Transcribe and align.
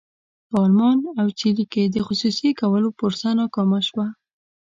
په 0.49 0.57
المان 0.65 0.97
او 1.19 1.27
چیلي 1.39 1.65
کې 1.73 1.83
د 1.87 1.97
خصوصي 2.07 2.49
کولو 2.59 2.89
پروسه 2.97 3.29
ناکامه 3.39 3.79
شوه. 3.87 4.07